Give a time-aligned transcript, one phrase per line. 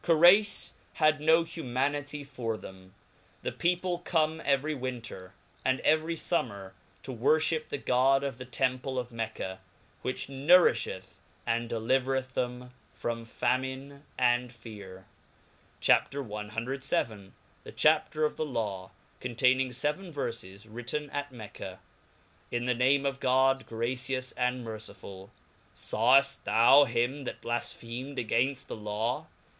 [0.00, 2.94] Corei^ had no humanity for them;
[3.42, 9.10] the people come every winter, and every fummer, toworfliip the God of the Temple of
[9.10, 9.58] Mecca
[9.98, 15.06] ^ which nourifheth and delivereth thena from famine and fear.
[15.80, 16.12] CHAP.
[16.12, 17.32] CVil.
[17.64, 21.80] The Chaffer of the Law, containing fev en Verfes y Wiinen at Mecca.
[22.52, 25.30] TN the name of God, gracious and merclfull.
[25.74, 29.26] Sawell: thou hi m that blafphemcd againft the Law